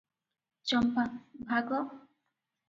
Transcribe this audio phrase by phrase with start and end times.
[0.71, 1.03] ଚମ୍ପା-
[1.51, 1.83] ଭାଗ?